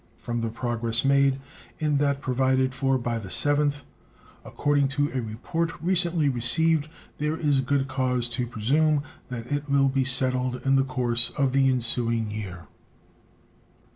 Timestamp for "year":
12.31-12.65